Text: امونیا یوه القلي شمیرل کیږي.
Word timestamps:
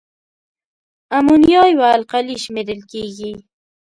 امونیا 1.17 1.63
یوه 1.73 1.89
القلي 1.97 2.35
شمیرل 2.43 2.81
کیږي. 2.91 3.31